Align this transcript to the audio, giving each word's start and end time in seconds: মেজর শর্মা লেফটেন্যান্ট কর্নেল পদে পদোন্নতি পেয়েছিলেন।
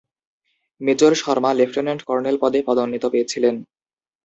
মেজর 0.81 1.13
শর্মা 1.15 1.51
লেফটেন্যান্ট 1.53 2.01
কর্নেল 2.07 2.35
পদে 2.41 2.59
পদোন্নতি 2.67 3.07
পেয়েছিলেন। 3.13 3.55